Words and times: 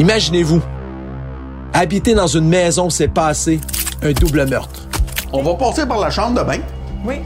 Imaginez-vous, 0.00 0.62
habiter 1.74 2.14
dans 2.14 2.26
une 2.26 2.48
maison 2.48 2.86
où 2.86 2.90
s'est 2.90 3.06
passé 3.06 3.60
un 4.02 4.12
double 4.12 4.48
meurtre. 4.48 4.88
On 5.30 5.42
va 5.42 5.52
passer 5.52 5.84
par 5.84 5.98
la 5.98 6.08
chambre 6.08 6.40
de 6.40 6.42
bain. 6.42 6.60
Oui. 7.04 7.16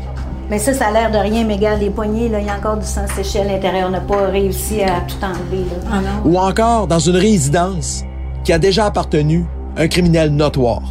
Mais 0.50 0.58
ça, 0.58 0.74
ça 0.74 0.88
a 0.88 0.90
l'air 0.90 1.12
de 1.12 1.18
rien, 1.18 1.44
mais 1.44 1.54
regarde, 1.54 1.80
les 1.80 1.90
poignées, 1.90 2.28
là, 2.28 2.40
il 2.40 2.46
y 2.46 2.50
a 2.50 2.56
encore 2.56 2.76
du 2.76 2.84
sang 2.84 3.06
séché 3.14 3.42
à 3.42 3.44
l'intérieur. 3.44 3.86
On 3.86 3.92
n'a 3.92 4.00
pas 4.00 4.26
réussi 4.26 4.82
à 4.82 5.02
tout 5.02 5.24
enlever. 5.24 5.64
Là. 5.70 5.88
Ah 5.88 6.00
non. 6.00 6.28
Ou 6.28 6.36
encore 6.36 6.88
dans 6.88 6.98
une 6.98 7.14
résidence 7.14 8.02
qui 8.42 8.52
a 8.52 8.58
déjà 8.58 8.86
appartenu 8.86 9.44
à 9.76 9.82
un 9.82 9.86
criminel 9.86 10.34
notoire. 10.34 10.82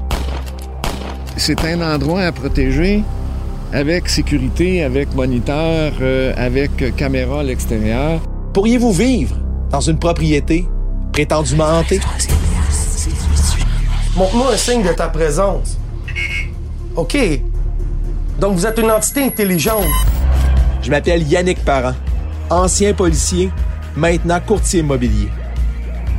C'est 1.35 1.65
un 1.65 1.81
endroit 1.81 2.21
à 2.21 2.31
protéger 2.31 3.03
avec 3.73 4.07
sécurité, 4.07 4.85
avec 4.85 5.13
moniteur, 5.13 5.91
euh, 5.99 6.33
avec 6.37 6.95
caméra 6.95 7.41
à 7.41 7.43
l'extérieur. 7.43 8.21
Pourriez-vous 8.53 8.93
vivre 8.93 9.35
dans 9.69 9.81
une 9.81 9.99
propriété 9.99 10.65
prétendument 11.13 11.65
hantée? 11.65 12.01
Montre-moi 14.17 14.53
un 14.53 14.57
signe 14.57 14.83
de 14.83 14.91
ta 14.91 15.07
présence. 15.07 15.77
OK. 16.95 17.17
Donc 18.39 18.55
vous 18.55 18.65
êtes 18.65 18.79
une 18.79 18.91
entité 18.91 19.23
intelligente. 19.23 19.85
Je 20.81 20.89
m'appelle 20.89 21.23
Yannick 21.23 21.63
Parent, 21.63 21.93
ancien 22.49 22.93
policier, 22.93 23.51
maintenant 23.95 24.39
courtier 24.45 24.81
immobilier. 24.81 25.29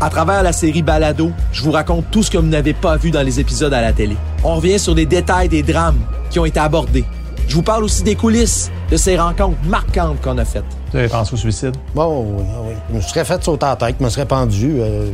À 0.01 0.09
travers 0.11 0.43
la 0.43 0.53
série 0.53 0.83
Balado, 0.83 1.33
je 1.53 1.62
vous 1.62 1.73
raconte 1.73 2.11
tout 2.11 2.23
ce 2.23 2.31
que 2.31 2.39
vous 2.39 2.47
n'avez 2.47 2.73
pas 2.73 2.97
vu 2.97 3.11
dans 3.11 3.23
les 3.23 3.41
épisodes 3.41 3.75
à 3.75 3.83
la 3.83 3.92
télé. 3.92 4.17
On 4.45 4.56
revient 4.56 4.79
sur 4.79 4.95
des 4.95 5.06
détails 5.06 5.48
des 5.48 5.62
drames 5.62 5.98
qui 6.31 6.39
ont 6.39 6.45
été 6.45 6.61
abordés. 6.61 7.05
Je 7.48 7.55
vous 7.57 7.62
parle 7.62 7.84
aussi 7.84 8.03
des 8.03 8.16
coulisses 8.16 8.71
de 8.91 8.97
ces 8.97 9.16
rencontres 9.19 9.59
marquantes 9.65 10.21
qu'on 10.23 10.39
a 10.39 10.45
faites. 10.45 10.65
Tu 10.91 10.97
avais 10.98 11.09
pensé 11.09 11.34
au 11.34 11.37
suicide? 11.37 11.77
Bon, 11.95 12.25
oui, 12.39 12.45
oui. 12.69 12.75
Je 12.91 12.95
me 12.97 13.01
serais 13.01 13.25
fait 13.25 13.43
sauter 13.45 13.67
la 13.67 13.77
tête, 13.77 13.97
je 13.98 14.05
me 14.05 14.11
serais 14.11 14.27
pendu. 14.27 14.77
euh, 14.80 15.11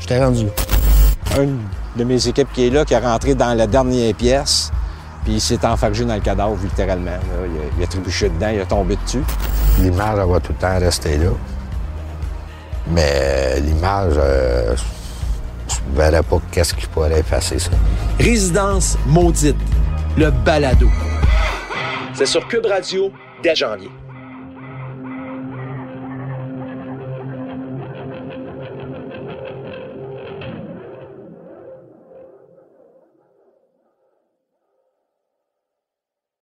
J'étais 0.00 0.22
rendu 0.24 0.46
là. 0.46 1.42
une 1.42 1.58
de 1.96 2.04
mes 2.04 2.26
équipes 2.28 2.48
qui 2.52 2.66
est 2.66 2.70
là, 2.70 2.84
qui 2.84 2.94
est 2.94 2.98
rentré 2.98 3.34
dans 3.34 3.54
la 3.56 3.66
dernière 3.66 4.14
pièce, 4.14 4.70
puis 5.24 5.34
il 5.34 5.40
s'est 5.40 5.64
enfargé 5.66 6.04
dans 6.04 6.14
le 6.14 6.20
cadavre, 6.20 6.56
littéralement. 6.62 7.10
là. 7.10 7.18
Il, 7.44 7.50
a, 7.58 7.64
il 7.78 7.84
a 7.84 7.86
trébuché 7.86 8.28
dedans, 8.30 8.48
il 8.54 8.60
a 8.60 8.64
tombé 8.66 8.96
dessus. 9.04 9.22
L'image, 9.80 10.18
elle 10.20 10.28
va 10.30 10.40
tout 10.40 10.52
le 10.52 10.58
temps 10.58 10.78
rester 10.78 11.18
là. 11.18 11.30
Mais 12.90 13.60
l'image, 13.60 14.14
euh, 14.16 14.74
je 15.68 15.74
ne 15.92 15.96
verrais 15.96 16.22
pas 16.22 16.38
qu'est-ce 16.50 16.72
qui 16.74 16.86
pourrait 16.86 17.20
effacer 17.20 17.58
ça. 17.58 17.70
Résidence 18.18 18.96
maudite, 19.06 19.56
le 20.16 20.30
balado. 20.30 20.88
C'est 22.18 22.26
sur 22.26 22.48
Cube 22.48 22.66
Radio 22.66 23.12
dès 23.44 23.54
janvier. 23.54 23.88